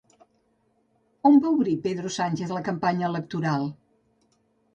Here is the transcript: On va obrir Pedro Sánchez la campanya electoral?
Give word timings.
On 1.29 1.37
va 1.43 1.51
obrir 1.57 1.75
Pedro 1.83 2.13
Sánchez 2.15 2.55
la 2.57 2.65
campanya 2.69 3.11
electoral? 3.13 3.71